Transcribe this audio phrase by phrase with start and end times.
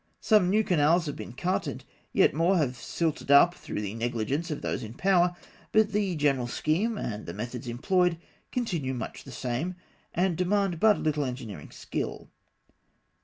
[0.19, 3.93] Some new canals have been cut, and yet more have been silted up through the
[3.93, 5.35] negligence of those in power;
[5.71, 8.17] but the general scheme, and the methods employed,
[8.51, 9.75] continue much the same,
[10.15, 12.31] and demand but little engineering skill.